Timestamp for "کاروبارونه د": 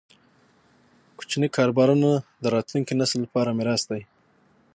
1.55-2.43